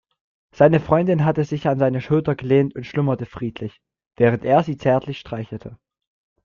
[0.51, 3.83] Seine Freundin hatte sich an seine Schulter gelehnt und schlummerte friedlich,
[4.17, 5.77] während er sie zärtlich streichelte.